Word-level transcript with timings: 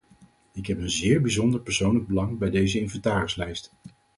Ik 0.53 0.65
heb 0.65 0.77
een 0.79 0.89
zeer 0.89 1.21
bijzonder 1.21 1.59
persoonlijk 1.61 2.07
belang 2.07 2.37
bij 2.37 2.49
deze 2.49 2.79
inventarislijst. 2.79 3.71